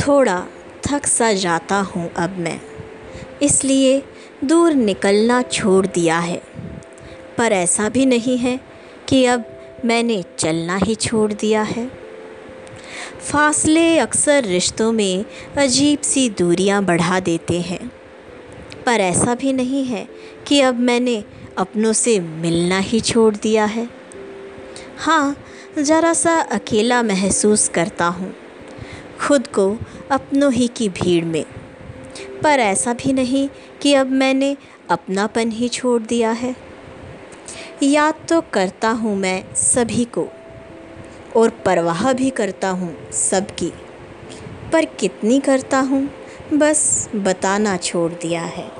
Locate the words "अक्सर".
13.98-14.44